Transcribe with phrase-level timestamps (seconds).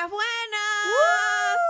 [0.00, 1.60] Buenas, buenas.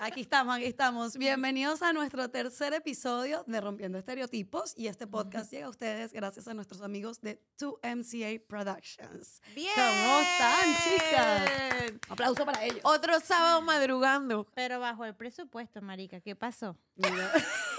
[0.00, 1.16] Aquí estamos, aquí estamos.
[1.16, 6.48] Bienvenidos a nuestro tercer episodio de Rompiendo Estereotipos y este podcast llega a ustedes gracias
[6.48, 9.40] a nuestros amigos de 2MCA Productions.
[9.54, 9.70] Bien.
[9.76, 12.00] ¿Cómo están, chicas?
[12.08, 12.80] Aplauso para ellos.
[12.82, 14.48] Otro sábado madrugando.
[14.52, 16.76] Pero bajo el presupuesto, marica, ¿qué pasó?
[16.96, 17.32] Mira.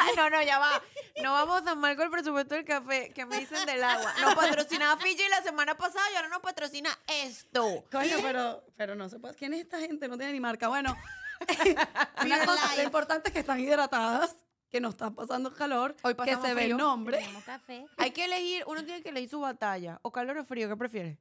[0.17, 0.81] No, no, ya va.
[1.21, 4.13] No vamos tan mal con el presupuesto del café que me dicen del agua.
[4.21, 7.83] Nos patrocinaba Fiji la semana pasada y ahora nos patrocina esto.
[7.91, 9.35] Coño, pero, pero no se puede.
[9.35, 10.07] ¿Quién es esta gente?
[10.07, 10.67] No tiene ni marca.
[10.67, 10.95] Bueno,
[12.23, 14.35] una cosa, lo importante es que están hidratadas,
[14.69, 17.25] que no están pasando calor, Hoy que pasamos se ve el nombre.
[17.45, 17.85] Café.
[17.97, 19.99] Hay que elegir, uno tiene que elegir su batalla.
[20.01, 21.17] O calor o frío, ¿qué prefieres?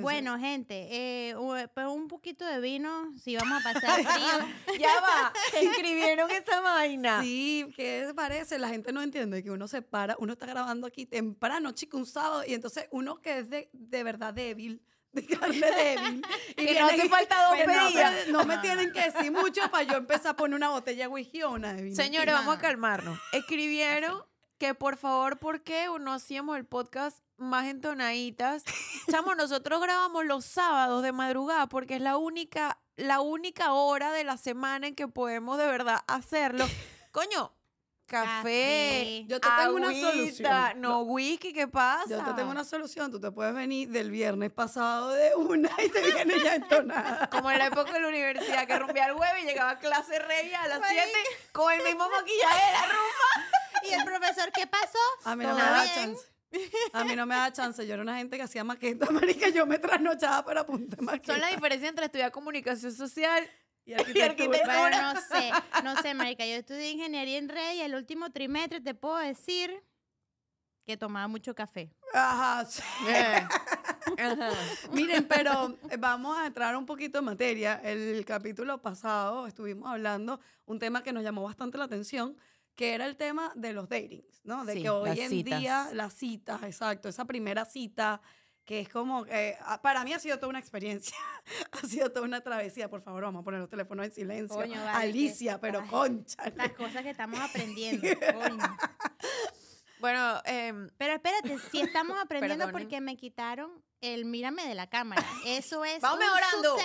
[0.00, 1.34] Bueno, gente, eh,
[1.74, 4.78] pues un poquito de vino, si vamos a pasar frío.
[4.80, 5.32] Ya va.
[5.60, 7.20] Escribieron esa vaina.
[7.22, 8.58] Sí, ¿qué parece?
[8.58, 12.06] La gente no entiende que uno se para, uno está grabando aquí temprano, chico, un
[12.06, 16.22] sábado, y entonces uno que es de, de verdad débil, de carne débil.
[16.50, 19.96] y Que no hace falta dos que no, me tienen que decir mucho para yo
[19.96, 21.96] empezar a poner una botella de whisky o una de vino.
[21.96, 23.18] Señores, vamos a calmarnos.
[23.32, 24.22] Escribieron
[24.62, 28.64] que por favor, ¿por qué no hacíamos el podcast más entonaditas?
[29.10, 34.24] Chamo, nosotros grabamos los sábados de madrugada porque es la única, la única hora de
[34.24, 36.66] la semana en que podemos de verdad hacerlo.
[37.12, 37.52] Coño,
[38.06, 39.24] café, Café.
[39.26, 40.80] Yo te tengo una agüita, solución.
[40.80, 42.08] No, whisky, ¿qué pasa?
[42.08, 45.88] Yo te tengo una solución, tú te puedes venir del viernes pasado de una y
[45.88, 47.28] te vienes ya entonada.
[47.32, 50.18] Como en la época de la universidad, que rompía el huevo y llegaba a clase
[50.18, 51.10] regia a las 7
[51.52, 53.48] con el mismo maquillaje de la rumba.
[53.84, 54.98] ¿Y el profesor qué pasó?
[55.24, 56.31] A mí no me ¿Todo da chance.
[56.92, 57.86] A mí no me da chance.
[57.86, 59.48] Yo era una gente que hacía maqueta, marica.
[59.48, 61.32] Yo me trasnochaba para apuntar maqueta.
[61.32, 63.48] Son la diferencia entre estudiar comunicación social
[63.84, 64.26] y arquitectura.
[64.26, 64.78] arquitectura.
[64.78, 65.50] Bueno, no sé,
[65.82, 69.82] no sé, marica, yo estudié ingeniería en red y el último trimestre te puedo decir
[70.84, 71.92] que tomaba mucho café.
[72.12, 72.64] Ajá.
[72.64, 72.82] sí.
[73.08, 73.46] Eh.
[74.18, 74.50] Ajá.
[74.92, 77.80] Miren, pero eh, vamos a entrar un poquito en materia.
[77.82, 82.36] El capítulo pasado estuvimos hablando un tema que nos llamó bastante la atención,
[82.74, 84.64] que era el tema de los datings, ¿no?
[84.64, 85.60] De Sí, que hoy en citas.
[85.60, 88.20] día las citas, exacto, esa primera cita
[88.64, 91.16] que es como, que, ah, para mí ha sido toda una experiencia,
[91.72, 92.88] ha sido toda una travesía.
[92.88, 94.54] Por favor, vamos a poner los teléfonos en silencio.
[94.56, 96.42] Coño, vale, que- Alicia, pero ay, concha.
[96.54, 98.06] Las cosas que estamos aprendiendo.
[98.34, 98.76] coño.
[100.00, 102.82] Bueno, em, Pero espérate, si estamos aprendiendo Perdonen.
[102.86, 103.70] porque me quitaron
[104.02, 105.24] el mírame de la cámara.
[105.46, 106.76] Eso es vamos un mejorando.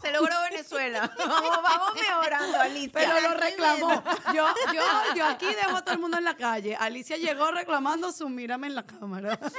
[0.00, 1.10] Se logró Venezuela.
[1.18, 2.92] Vamos, vamos mejorando, Alicia.
[2.92, 4.04] Pero lo reclamó.
[4.34, 4.82] Yo, yo,
[5.16, 6.76] yo aquí dejo a todo el mundo en la calle.
[6.76, 9.38] Alicia llegó reclamando su mírame en la cámara.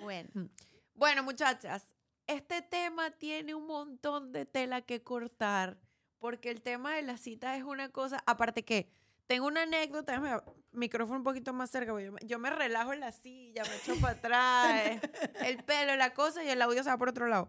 [0.00, 0.50] Bueno,
[0.94, 1.84] Bueno, muchachas,
[2.26, 5.78] este tema tiene un montón de tela que cortar,
[6.18, 8.90] porque el tema de la cita es una cosa, aparte que
[9.26, 10.40] tengo una anécdota, déjame
[10.72, 13.76] micrófono un poquito más cerca, porque yo me, yo me relajo en la silla, me
[13.76, 15.00] echo para atrás, eh,
[15.44, 17.48] el pelo, la cosa, y el audio se va por otro lado.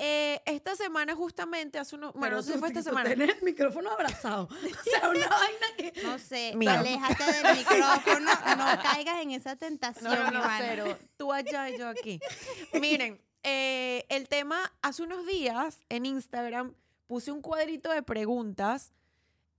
[0.00, 3.08] Eh, esta semana justamente, hace unos, bueno, no sé si fue esta semana.
[3.08, 4.48] Tienes el micrófono abrazado.
[4.52, 5.92] O sea, una vaina que...
[6.02, 6.78] no sé, Mira.
[6.78, 10.96] aléjate del micrófono, no caigas en esa tentación, No, no, cero.
[11.16, 12.20] Tú allá y yo aquí.
[12.80, 16.74] Miren, eh, el tema, hace unos días en Instagram
[17.08, 18.92] puse un cuadrito de preguntas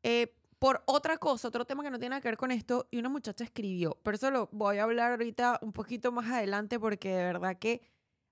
[0.04, 2.97] eh, por otra cosa, otro tema que no tiene nada que ver con esto, y
[3.00, 3.97] una muchacha escribió.
[4.03, 7.81] Pero eso lo voy a hablar ahorita un poquito más adelante porque de verdad que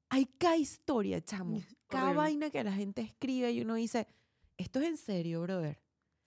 [0.09, 1.61] hay cada historia, chamo.
[1.87, 2.21] Cada Horrible.
[2.21, 4.07] vaina que la gente escribe y uno dice,
[4.57, 5.79] esto es en serio, brother.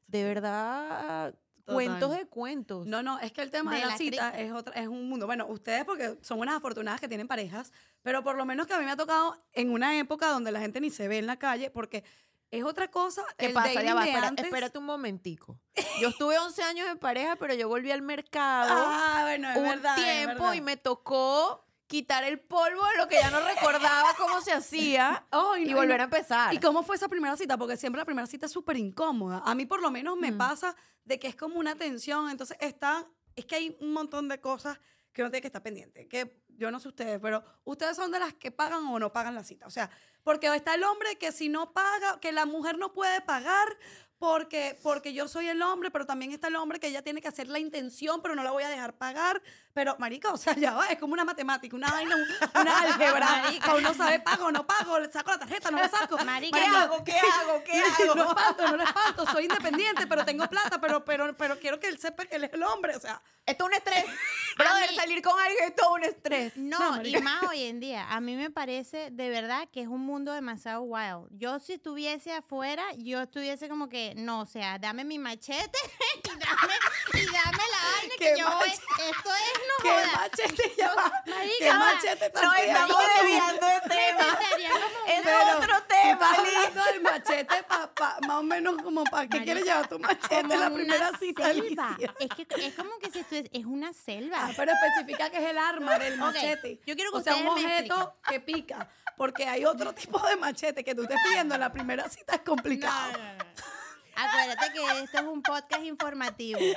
[0.07, 1.35] De verdad,
[1.67, 2.19] cuentos Total.
[2.19, 2.87] de cuentos.
[2.87, 5.09] No, no, es que el tema de, De la la cita es, otra, es un
[5.09, 5.27] mundo.
[5.27, 7.73] Bueno, ustedes porque son unas afortunadas que tienen parejas,
[8.03, 10.61] pero por lo menos que a mí me ha tocado en una época donde la
[10.61, 12.05] gente ni se ve en la calle, porque
[12.51, 13.23] es otra cosa.
[13.39, 13.83] ¿Qué pasa?
[13.83, 15.59] Ya va, espera- antes- espérate un momentico.
[16.01, 19.63] Yo estuve 11 años en pareja, pero yo volví al mercado Ah, bueno, es un
[19.65, 19.99] verdad.
[19.99, 20.55] es tiempo verdad.
[20.55, 25.27] y me tocó quitar el polvo de lo que ya no recordaba cómo se hacía
[25.31, 26.03] Ay, y no, volver no.
[26.03, 26.55] a empezar.
[26.55, 27.57] ¿Y cómo fue esa primera cita?
[27.59, 29.43] Porque siempre la primera cita es súper incómoda.
[29.45, 30.39] A mí por lo menos me Mm.
[30.39, 32.31] pasa de que es como una tensión.
[32.31, 34.79] Entonces está, es que hay un montón de cosas
[35.13, 36.07] que uno tiene que estar pendiente.
[36.07, 39.35] Que yo no sé ustedes, pero ustedes son de las que pagan o no pagan
[39.35, 39.67] la cita.
[39.67, 39.91] O sea,
[40.23, 43.77] porque está el hombre que si no paga, que la mujer no puede pagar
[44.21, 47.29] porque, porque yo soy el hombre, pero también está el hombre que ella tiene que
[47.29, 49.41] hacer la intención, pero no la voy a dejar pagar.
[49.73, 53.27] Pero, marica, o sea, ya va, es como una matemática, una vaina, un- una álgebra.
[53.45, 53.75] Marica.
[53.77, 56.19] Uno sabe, pago o no pago, le saco la tarjeta, no la saco.
[56.25, 57.03] Marica, ¿Qué hago?
[57.05, 57.63] ¿Qué hago?
[57.65, 57.73] ¿Qué
[58.05, 58.15] hago?
[58.15, 61.87] No espanto, no lo espanto, soy independiente, pero tengo plata, pero, pero, pero quiero que
[61.89, 63.23] él sepa que él es el hombre, o sea.
[63.47, 64.05] Esto es un estrés.
[64.59, 66.55] Brother, mí- salir con alguien es todo un estrés.
[66.57, 68.07] No, No, y más hoy en día.
[68.11, 71.29] A mí me parece de verdad que es un mundo demasiado wild.
[71.31, 75.79] Yo si estuviese afuera, yo estuviese como que, no, o sea, dame mi machete
[76.25, 76.75] y dame,
[77.15, 78.69] y dame la vaina ¿Qué que yo voy.
[78.69, 80.13] Esto es, no ¿Qué joda.
[80.17, 81.13] machete ya va?
[81.27, 81.79] Marica, ¿Qué va.
[81.79, 84.39] machete No, estamos desviando de tema.
[85.07, 85.27] Es
[85.57, 86.31] otro tema.
[86.35, 90.43] hablando del machete, pa, pa- más o menos como para qué quieres llevar tu machete
[90.43, 91.97] Como en la primera cita, selva.
[92.19, 94.39] Es que es como que si estuvies- es una selva.
[94.47, 96.81] Ah, pero especifica que es el arma del machete.
[96.87, 98.89] yo quiero que o sea, un objeto que pica.
[99.17, 102.41] Porque hay otro tipo de machete que tú estés pidiendo en la primera cita es
[102.43, 103.13] complicado.
[103.13, 103.80] No, no, no.
[104.17, 106.61] Acuérdate que esto es un podcast informativo.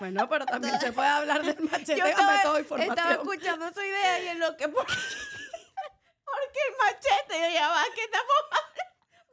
[0.00, 3.20] Bueno, pero también se puede hablar del machete Yo estaba, método de estaba información.
[3.20, 4.68] escuchando su idea y en lo que...
[4.68, 4.92] Porque,
[6.24, 8.36] porque el machete, yo ya va, que estamos...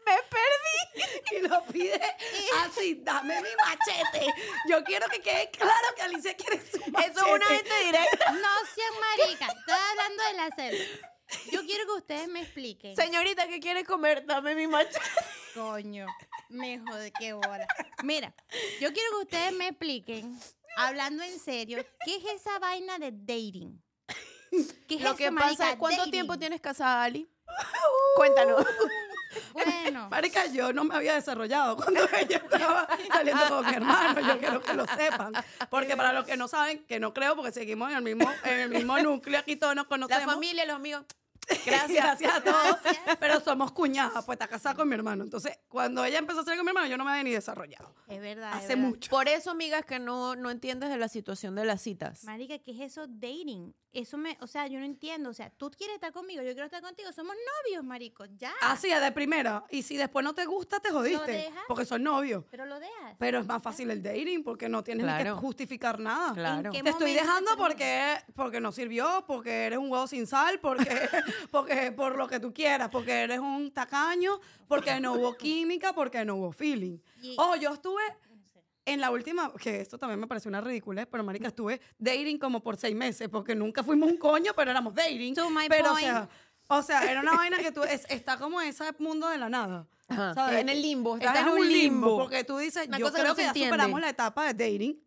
[0.06, 1.36] Me perdí.
[1.38, 2.00] Y lo pide
[2.64, 4.32] así, dame mi machete.
[4.68, 7.12] Yo quiero que quede claro que Alicia quiere su machete.
[7.12, 8.32] Eso es una gente directa.
[8.32, 9.50] No sean maricas.
[9.56, 11.10] Estoy hablando de la selva.
[11.52, 12.96] Yo quiero que ustedes me expliquen.
[12.96, 14.24] Señorita, ¿qué quiere comer?
[14.26, 15.00] Dame mi machete.
[15.56, 16.06] Coño,
[16.50, 17.68] me jode, qué bola.
[18.04, 18.34] Mira,
[18.82, 20.40] yo quiero que ustedes me expliquen,
[20.78, 23.82] hablando en serio, ¿qué es esa vaina de dating?
[24.88, 25.70] ¿Qué es Lo que eso, pasa marica?
[25.72, 26.12] es, ¿cuánto Dating.
[26.12, 27.30] tiempo tienes casada, Ali?
[28.16, 28.66] Cuéntanos.
[29.54, 34.20] Bueno, Marica, yo no me había desarrollado cuando ella estaba saliendo con mi hermano.
[34.22, 35.34] Yo quiero que lo sepan.
[35.70, 38.60] Porque para los que no saben, que no creo, porque seguimos en el mismo, en
[38.60, 40.34] el mismo núcleo, aquí todos nos La conocemos.
[40.34, 41.06] familia, los amigos.
[41.66, 42.82] Gracias, gracias a todos.
[42.84, 43.18] Gracias.
[43.20, 45.24] Pero somos cuñadas, pues está casada con mi hermano.
[45.24, 47.96] Entonces, cuando ella empezó a salir con mi hermano, yo no me había ni desarrollado.
[48.08, 48.52] es verdad.
[48.52, 48.90] es Hace verdad.
[48.90, 49.10] mucho.
[49.10, 52.24] Por eso, amigas, que no, no entiendes de la situación de las citas.
[52.24, 53.74] Marica, ¿qué es eso dating?
[53.92, 55.30] Eso me, o sea, yo no entiendo.
[55.32, 57.12] O sea, tú quieres estar conmigo, yo quiero estar contigo.
[57.12, 57.36] Somos
[57.66, 58.54] novios, marico, ya.
[58.62, 59.64] Así, de primera.
[59.72, 61.32] Y si después no te gusta, te jodiste.
[61.32, 61.64] dejas?
[61.68, 62.44] Porque son novios.
[62.52, 63.16] Pero lo dejas.
[63.18, 66.34] Pero es más fácil el dating porque no tienes ni que justificar nada.
[66.34, 66.68] Claro.
[66.70, 70.60] ¿En qué Te estoy dejando porque, porque no sirvió, porque eres un huevo sin sal,
[70.60, 70.88] porque,
[71.52, 76.24] porque por lo que tú quieras, porque eres un tacaño, porque no hubo química, porque
[76.26, 76.98] no hubo feeling.
[77.22, 78.02] Y- Ojo, yo estuve
[78.86, 82.62] en la última, que esto también me pareció una ridiculez, pero marica, estuve dating como
[82.64, 85.36] por seis meses, porque nunca fuimos un coño, pero éramos dating.
[85.36, 85.98] To my pero, point.
[86.08, 86.30] o sea,
[86.72, 89.88] o sea, era una vaina que tú, es- está como ese mundo de la nada.
[90.08, 90.60] Ajá, ¿sabes?
[90.62, 92.18] en el limbo, estás Estás en un limbo.
[92.18, 93.70] Porque tú dices, Una yo creo no que, ya entiende.
[93.76, 95.04] superamos la etapa de dating.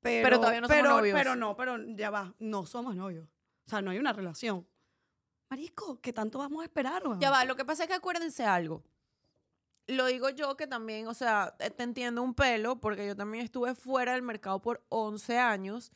[0.00, 1.18] Pero, Pero todavía no somos pero, novios.
[1.18, 3.26] Pero no, pero ya va, no somos novios.
[3.66, 4.66] O sea, no hay una relación.
[5.54, 7.04] Marisco, ¿qué tanto vamos a esperar?
[7.20, 8.82] Ya va, lo que pasa es que acuérdense algo.
[9.86, 13.44] Lo digo yo que también, o sea, eh, te entiendo un pelo, porque yo también
[13.44, 15.92] estuve fuera del mercado por 11 años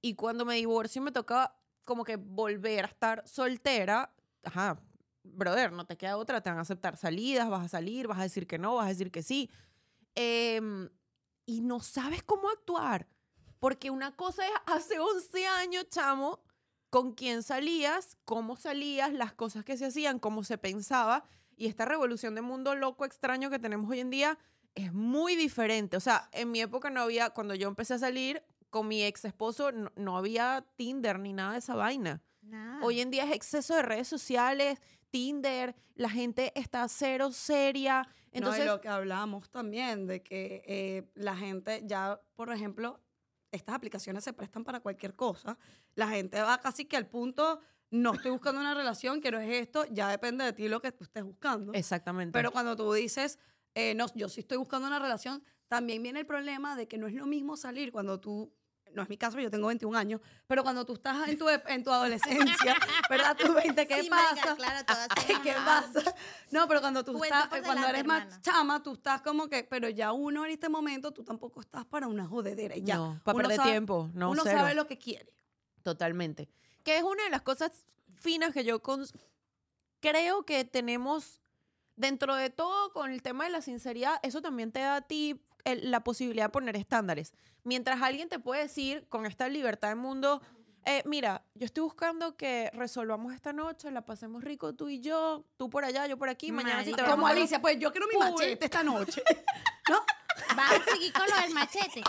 [0.00, 4.14] y cuando me divorcio me tocaba como que volver a estar soltera.
[4.44, 4.80] Ajá,
[5.24, 8.22] brother, no te queda otra, te van a aceptar salidas, vas a salir, vas a
[8.22, 9.50] decir que no, vas a decir que sí.
[10.14, 10.88] Em,
[11.46, 13.08] y no sabes cómo actuar,
[13.58, 16.44] porque una cosa es hace 11 años, chamo,
[16.90, 21.24] con quién salías, cómo salías, las cosas que se hacían, cómo se pensaba.
[21.56, 24.38] Y esta revolución de mundo loco, extraño que tenemos hoy en día
[24.74, 25.96] es muy diferente.
[25.96, 29.24] O sea, en mi época no había, cuando yo empecé a salir con mi ex
[29.24, 32.22] esposo, no, no había Tinder ni nada de esa vaina.
[32.42, 32.84] Nada.
[32.84, 34.78] Hoy en día es exceso de redes sociales,
[35.10, 38.08] Tinder, la gente está cero seria.
[38.32, 43.00] Entonces, Entonces, lo que hablamos también de que eh, la gente ya, por ejemplo,
[43.52, 45.58] estas aplicaciones se prestan para cualquier cosa.
[45.94, 47.60] La gente va casi que al punto,
[47.90, 51.04] no estoy buscando una relación, quiero es esto, ya depende de ti lo que tú
[51.04, 51.72] estés buscando.
[51.72, 52.32] exactamente.
[52.32, 53.38] Pero cuando tú dices,
[53.74, 57.06] eh, no, yo sí estoy buscando una relación, también viene el problema de que no
[57.06, 58.52] es lo mismo salir cuando tú,
[58.94, 61.84] no es mi caso, yo tengo 21 años, pero cuando tú estás en tu, en
[61.84, 62.74] tu adolescencia,
[63.10, 63.36] ¿verdad?
[63.36, 64.24] Tú 20, ¿qué Sí, pasa?
[64.34, 66.14] marica, claro, todas ¿Qué somos pasa?
[66.50, 68.42] No, pero cuando tú Cuenta estás, por cuando eres más hermana.
[68.42, 72.06] chama, tú estás como que, pero ya uno en este momento, tú tampoco estás para
[72.08, 72.76] una jodedera.
[72.76, 72.96] y Ya.
[72.96, 74.58] No, para Uno perder sabe- tiempo, no, Uno cero.
[74.58, 75.32] sabe lo que quiere.
[75.82, 76.48] Totalmente.
[76.84, 77.84] Que es una de las cosas
[78.20, 79.12] finas que yo cons-
[80.00, 81.40] creo que tenemos
[81.96, 84.18] dentro de todo con el tema de la sinceridad.
[84.22, 87.32] Eso también te da a ti el- la posibilidad de poner estándares.
[87.64, 90.40] Mientras alguien te puede decir con esta libertad del mundo,
[90.86, 95.44] eh, mira, yo estoy buscando que resolvamos esta noche, la pasemos rico tú y yo,
[95.58, 97.02] tú por allá, yo por aquí, mañana si te Marica.
[97.02, 99.22] vas Como Alicia, pues yo quiero mi machete esta noche.
[99.90, 100.00] ¿No?
[100.56, 102.02] Vamos a seguir con lo del machete.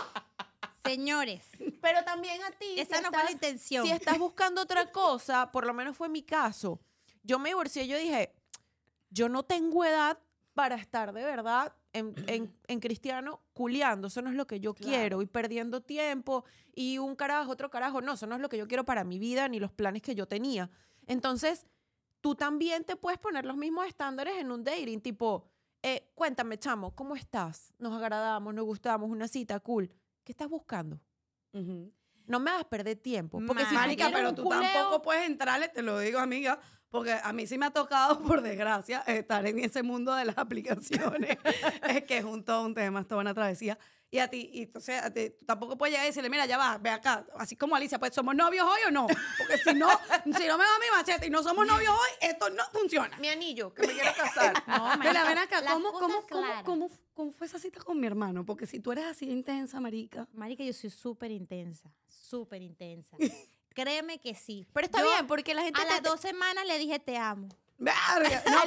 [0.86, 1.46] Señores,
[1.82, 2.80] Pero también a ti.
[2.80, 3.86] esa si no fue la estás- intención.
[3.86, 6.80] Si estás buscando otra cosa, por lo menos fue mi caso.
[7.24, 8.34] Yo me divorcié, yo dije,
[9.10, 10.18] yo no tengo edad
[10.56, 14.08] para estar de verdad en, en- en cristiano culiando.
[14.08, 14.90] Eso no es lo que yo Claro.
[14.92, 15.22] quiero.
[15.22, 18.02] Y perdiendo tiempo y un carajo, otro carajo.
[18.02, 20.16] No, eso no es lo que yo quiero para mi vida ni los planes que
[20.16, 20.70] yo tenía.
[21.08, 21.66] Entonces,
[22.22, 25.02] tú también te puedes poner los mismos estándares en un dating.
[25.02, 25.46] Tipo,
[25.84, 27.74] eh, cuéntame, chamo, ¿cómo estás?
[27.80, 29.92] Nos agradamos, nos gustamos, una cita, cool.
[30.24, 31.00] ¿Qué estás buscando?
[32.28, 33.42] No me hagas perder tiempo.
[33.46, 36.60] Porque si tú Marica, quieres pero tú culeo- tampoco puedes entrarle, te lo digo, amiga,
[36.92, 40.38] porque a mí sí me ha tocado, por desgracia, estar en ese mundo de las
[40.38, 41.38] aplicaciones,
[41.90, 43.80] es que es un, todo un tema, es toda una travesía.
[44.12, 46.58] y a ti, y entonces a ti, tú tampoco puedes llegar y decirle, mira, ya
[46.58, 49.08] va, ve acá, así como Alicia, pues somos novios hoy o no,
[49.38, 49.88] porque si no,
[50.26, 53.18] si no me va mi machete y no somos novios hoy, esto no funciona.
[53.20, 54.62] Mi anillo, que me quiero casar.
[54.68, 58.46] No, Mira, ven acá, ¿cómo, cómo, cómo, cómo, cómo fue esa cita con mi hermano?
[58.46, 60.28] Porque si tú eres así de intensa, marica.
[60.34, 63.16] Marica, yo soy súper intensa, súper intensa.
[63.74, 64.68] Créeme que sí.
[64.74, 67.18] Pero está Yo bien, porque la gente A te- las dos semanas le dije te
[67.18, 67.48] amo.
[67.80, 67.92] No,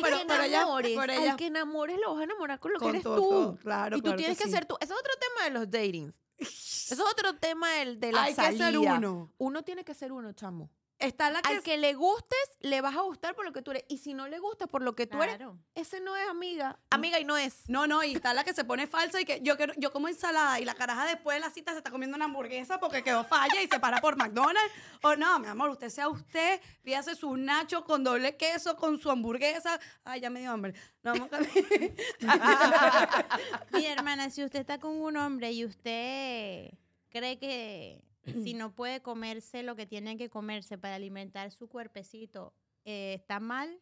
[0.02, 0.66] pero, pero ella,
[1.00, 3.16] pero ella al que enamores lo vas a enamorar con lo Con que eres todo,
[3.16, 3.22] tú.
[3.30, 4.50] todo, claro, y tú claro tienes que, sí.
[4.50, 4.76] ser tú.
[4.80, 6.12] Ese es otro tema de los datings.
[6.38, 9.30] Eso es otro tema del, de la Hay que ser uno.
[9.38, 10.68] Uno tiene que ser uno, chamo.
[10.98, 13.72] Está la que, Al que le gustes, le vas a gustar por lo que tú
[13.72, 13.84] eres.
[13.88, 15.58] Y si no le gusta por lo que tú eres, Claro.
[15.74, 16.78] ese no es amiga.
[16.90, 17.68] Amiga y no es.
[17.68, 20.08] No, no, y está la que se pone falsa y que yo quiero, yo como
[20.08, 23.24] ensalada y la caraja después de la cita se está comiendo una hamburguesa porque quedó
[23.24, 24.72] falla y se para por McDonald's.
[25.02, 29.10] O no, mi amor, usted sea usted, pídase su nacho con doble queso, con su
[29.10, 29.78] hamburguesa.
[30.04, 30.74] Ay, ya me dio hambre.
[31.02, 31.40] No, vamos a
[33.72, 36.70] Mi hermana, si usted está con un hombre y usted
[37.10, 42.54] cree que si no puede comerse lo que tiene que comerse para alimentar su cuerpecito,
[42.84, 43.80] eh, está mal,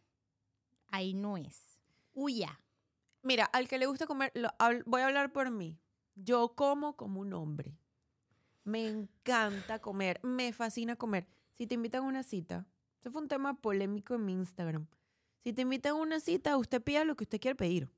[0.88, 1.78] ahí no es.
[2.12, 2.60] Huya.
[3.22, 4.50] Mira, al que le gusta comer, lo-
[4.86, 5.78] voy a hablar por mí.
[6.14, 7.78] Yo como como un hombre.
[8.64, 11.26] Me encanta comer, me fascina comer.
[11.54, 12.66] Si te invitan a una cita,
[13.00, 14.86] ese fue un tema polémico en mi Instagram.
[15.42, 17.90] Si te invitan a una cita, usted pida lo que usted quiere pedir.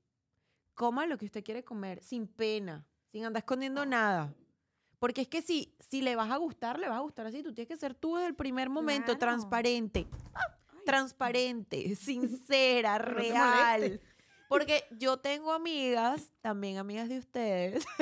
[0.75, 4.35] Coma lo que usted quiere comer, sin pena, sin andar escondiendo nada.
[4.99, 7.43] Porque es que si, si le vas a gustar, le vas a gustar así.
[7.43, 9.19] Tú tienes que ser tú desde el primer momento, Claro.
[9.19, 10.07] transparente.
[10.85, 14.01] Transparente, sincera, no real.
[14.49, 17.85] Porque yo tengo amigas, también amigas de ustedes.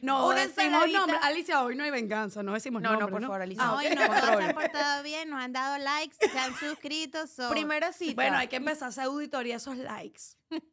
[0.00, 1.16] No, Una decimos nombre.
[1.22, 3.62] Alicia, hoy no hay venganza, no decimos No, no, nombre, por favor, Alicia.
[3.64, 3.82] Ah, No, ok.
[3.90, 7.26] y no todos se han portado bien, nos han dado likes, se han suscrito.
[7.26, 8.14] so- Primera cita.
[8.14, 10.20] Bueno, hay que empezar a hacer auditoría esos likes.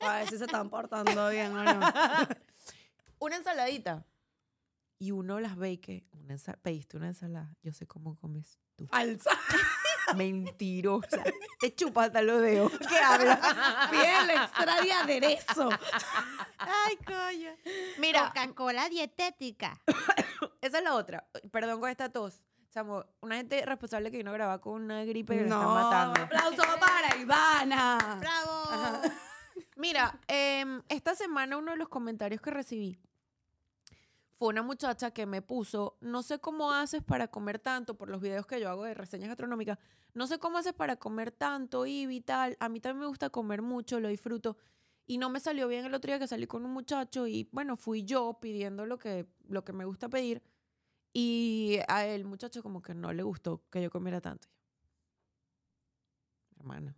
[0.01, 1.79] A ver si se están portando bien o no.
[3.19, 4.03] Una ensaladita.
[5.01, 7.55] Y uno las ve y que una ensa- pediste una ensalada.
[7.63, 8.85] Yo sé cómo comes tú.
[8.85, 9.31] Falsa.
[10.15, 11.23] Mentirosa.
[11.59, 12.71] Te chupas hasta los dedos.
[12.87, 13.39] ¿Qué hablas?
[13.89, 15.69] Piel extra de aderezo.
[16.59, 17.49] Ay, coño.
[17.97, 19.81] Mira, Coca-Cola dietética.
[20.61, 21.27] esa es la otra.
[21.51, 22.43] Perdón con esta tos.
[22.69, 26.07] Chamo, una gente responsable que vino a grabar con una gripe que lo No, está
[26.07, 26.21] matando.
[26.21, 27.97] aplauso para Ivana.
[28.19, 29.01] ¡Bravo!
[29.77, 32.99] Mira, em, esta semana uno de los comentarios que recibí
[34.41, 38.19] fue una muchacha que me puso, no sé cómo haces para comer tanto, por los
[38.19, 39.77] videos que yo hago de reseñas gastronómicas,
[40.15, 43.61] no sé cómo haces para comer tanto y vital, a mí también me gusta comer
[43.61, 44.57] mucho, lo disfruto.
[45.05, 47.77] Y no me salió bien el otro día que salí con un muchacho y bueno,
[47.77, 50.41] fui yo pidiendo lo que, lo que me gusta pedir
[51.13, 54.47] y a el muchacho como que no le gustó que yo comiera tanto.
[56.57, 56.95] Hermana?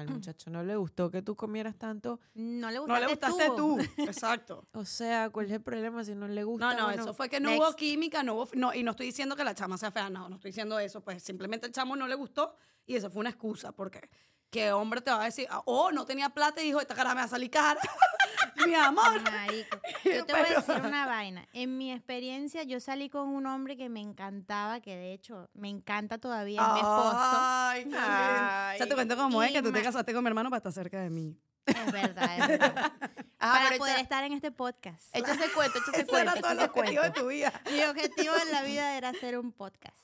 [0.00, 2.20] Al muchacho no le gustó que tú comieras tanto.
[2.34, 3.78] No le No gustaste, le gustaste tú.
[4.02, 4.66] Exacto.
[4.72, 6.72] O sea, ¿cuál es el problema si no le gusta?
[6.72, 7.62] No, no, Bueno, eso fue que no next.
[7.62, 10.28] hubo química, no hubo, no, y no estoy diciendo que la chama sea fea, no,
[10.28, 12.54] no estoy diciendo eso, pues simplemente el chamo no le gustó
[12.86, 14.08] y eso fue una excusa, porque
[14.50, 17.10] qué hombre te va a decir, ah, oh, no tenía plata y dijo, esta cara
[17.10, 17.80] me va a salir cara.
[18.66, 19.20] Mi amor.
[19.22, 21.46] Marico, Yo te voy a decir una vaina.
[21.52, 25.68] En mi experiencia, yo salí con un hombre que me encantaba, que de hecho me
[25.68, 27.16] encanta todavía, es mi esposo.
[27.18, 27.96] Ay, qué.
[27.98, 28.78] Ay.
[28.78, 31.00] Ya te cuento cómo es que tú te casaste con mi hermano para estar cerca
[31.00, 31.36] de mí.
[31.66, 32.92] Es verdad, es verdad.
[33.38, 35.14] Ajá, Para poder echa- estar en este podcast.
[35.14, 37.20] échase cuento, échase cuento, era todo el objetivo de cuento.
[37.20, 37.52] tu vida.
[37.72, 39.96] Mi objetivo en la vida era hacer un podcast.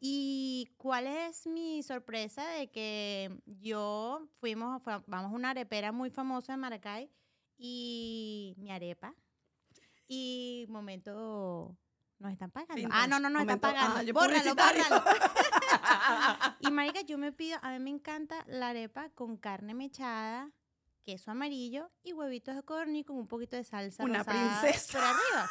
[0.00, 6.54] ¿Y cuál es mi sorpresa de que yo fuimos, vamos a una arepera muy famosa
[6.54, 7.10] en Maracay
[7.58, 9.14] y mi arepa
[10.08, 11.76] y momento
[12.18, 12.88] nos están pagando.
[12.92, 14.00] Ah, no, no nos están Momento- pagando.
[14.00, 15.04] ah, bórralo, bórralo.
[16.60, 20.50] y marica, yo me pido, a mí me encanta la arepa con carne mechada,
[21.04, 24.92] queso amarillo y huevitos de codorniz con un poquito de salsa Una rosada princesa.
[24.98, 25.50] por arriba.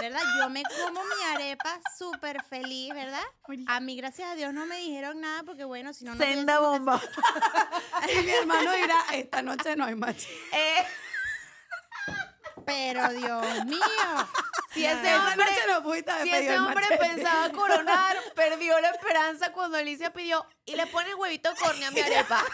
[0.00, 0.20] ¿Verdad?
[0.38, 3.22] Yo me como mi arepa súper feliz, ¿verdad?
[3.66, 7.00] A mí, gracias a Dios, no me dijeron nada porque, bueno, si no, Senda bomba.
[8.12, 10.24] Y mi hermano dirá, esta noche no hay match.
[10.52, 10.84] Eh,
[12.64, 13.78] Pero, Dios mío.
[14.72, 15.92] si ese hombre, no
[16.22, 21.88] si ese pensaba coronar, perdió la esperanza cuando Alicia pidió y le pone huevito córnea
[21.88, 22.44] a mi arepa.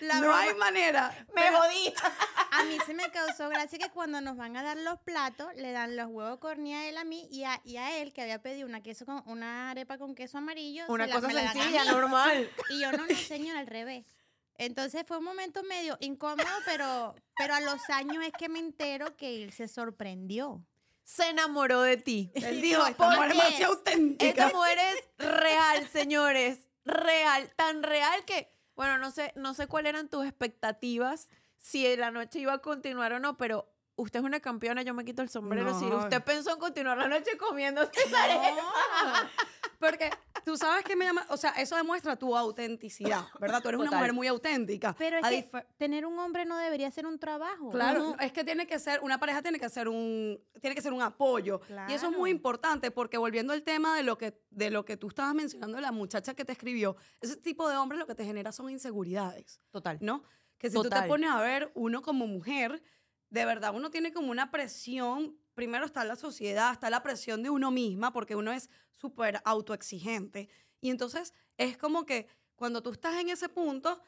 [0.00, 1.26] La no broma- hay manera.
[1.34, 1.94] Me jodí.
[2.52, 5.70] A mí se me causó gracia que cuando nos van a dar los platos, le
[5.70, 8.42] dan los huevos cornea a él a mí y a, y a él, que había
[8.42, 10.84] pedido una, queso con, una arepa con queso amarillo.
[10.88, 12.50] Una cosa la sencilla, normal.
[12.70, 14.04] Y yo no le enseño al revés.
[14.60, 19.16] Entonces fue un momento medio incómodo, pero, pero a los años es que me entero
[19.16, 20.62] que él se sorprendió.
[21.02, 22.30] Se enamoró de ti.
[22.34, 24.28] Él dijo, esta ¿Por mujer es demasiado auténtica.
[24.28, 26.58] Esta mujer es real, señores.
[26.84, 27.50] Real.
[27.56, 32.40] Tan real que, bueno, no sé, no sé cuáles eran tus expectativas, si la noche
[32.40, 33.69] iba a continuar o no, pero
[34.00, 35.78] usted es una campeona, yo me quito el sombrero.
[35.78, 35.98] Si No.
[35.98, 37.82] usted pensó en continuar la noche comiendo,
[39.78, 40.10] Porque
[40.44, 43.62] tú sabes que me llama, o sea, eso demuestra tu autenticidad, ¿verdad?
[43.62, 44.94] Tú eres una mujer muy auténtica.
[44.98, 47.70] Pero es A que tener un hombre no debería ser un trabajo.
[47.70, 50.92] Claro, es que tiene que ser, una pareja tiene que ser un, tiene que ser
[50.92, 51.60] un apoyo.
[51.88, 52.36] Y eso es muy Claro.
[52.36, 55.82] importante porque volviendo al tema de lo que, de lo que tú estabas mencionando, de
[55.82, 59.62] la muchacha que te escribió, ese tipo de hombres lo que te genera son inseguridades,
[59.70, 59.96] Total.
[60.02, 60.24] ¿no?
[60.58, 62.82] Que si tú te pones a ver, uno como mujer,
[63.30, 67.50] de verdad, uno tiene como una presión, primero está la sociedad, está la presión de
[67.50, 70.48] uno misma, porque uno es súper autoexigente.
[70.80, 74.02] Y entonces es como que cuando tú estás en ese punto,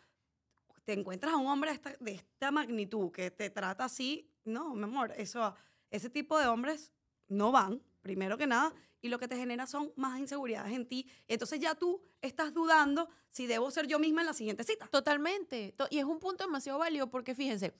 [0.85, 5.13] te encuentras a un hombre de esta, magnitud que te trata así, no, mi amor,
[5.17, 5.55] eso,
[5.91, 6.93] ese tipo de hombres
[7.29, 11.09] no van, primero que nada, y lo que te genera son más inseguridades en ti.
[11.29, 14.87] Entonces ya tú estás dudando si debo ser yo misma en la siguiente cita.
[14.89, 15.73] Totalmente.
[15.77, 17.75] To- Y es un punto demasiado válido porque fíjense,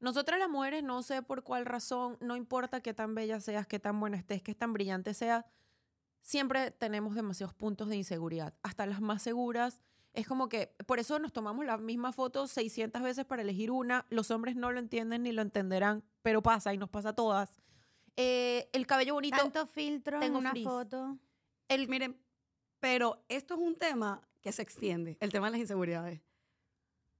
[0.00, 3.78] nosotras las mujeres, no sé por cuál razón, no importa qué tan bella seas, qué
[3.78, 5.44] tan buena estés, qué tan brillante seas,
[6.22, 8.54] siempre tenemos demasiados puntos de inseguridad.
[8.62, 9.82] Hasta las más seguras.
[10.12, 14.06] Es como que, por eso nos tomamos la misma foto 600 veces para elegir una.
[14.10, 17.60] Los hombres no lo entienden ni lo entenderán, pero pasa y nos pasa a todas.
[18.16, 19.36] Eh, el cabello bonito.
[19.36, 20.64] Tanto filtro en tengo una frizz.
[20.64, 21.18] foto.
[21.68, 22.20] El, miren,
[22.80, 26.20] pero esto es un tema que se extiende, el tema de las inseguridades.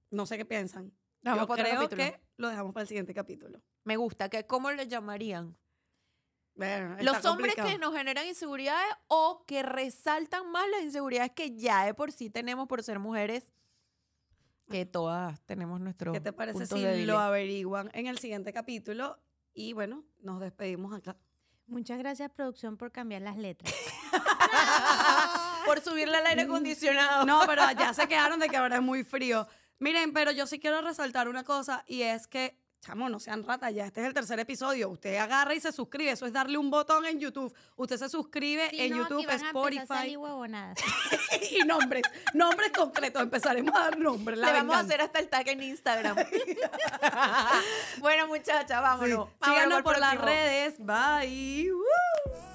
[0.09, 0.91] No sé qué piensan.
[1.21, 1.97] Dejamos Yo creo capítulo.
[1.97, 3.61] que lo dejamos para el siguiente capítulo.
[3.83, 4.29] Me gusta.
[4.29, 5.55] que ¿Cómo le llamarían?
[6.55, 7.69] Bueno, está Los hombres complicado.
[7.69, 12.29] que nos generan inseguridades o que resaltan más las inseguridades que ya de por sí
[12.29, 13.51] tenemos por ser mujeres,
[14.69, 17.07] que todas tenemos nuestros ¿Qué te parece si débiles.
[17.07, 19.17] lo averiguan en el siguiente capítulo?
[19.53, 21.17] Y bueno, nos despedimos acá.
[21.67, 23.73] Muchas gracias, producción, por cambiar las letras.
[25.65, 27.25] por subirle al aire acondicionado.
[27.25, 29.47] No, pero ya se quedaron de que ahora es muy frío.
[29.81, 33.73] Miren, pero yo sí quiero resaltar una cosa y es que, chamo, no sean ratas,
[33.73, 34.89] ya este es el tercer episodio.
[34.89, 36.11] Usted agarra y se suscribe.
[36.11, 37.51] Eso es darle un botón en YouTube.
[37.75, 40.77] Usted se suscribe Si en no, aquí YouTube, van a empezar a salir Spotify huevonadas.
[41.51, 42.03] y nombres.
[42.35, 43.21] Nombres concretos.
[43.23, 44.37] Empezaremos a dar nombres.
[44.37, 46.15] La Le vamos a hacer hasta el tag en Instagram.
[47.99, 48.73] bueno, muchachas, Sí.
[48.83, 49.29] vámonos.
[49.43, 50.75] Síganos por las redes.
[50.77, 51.71] Bye.
[51.71, 52.50] Woo.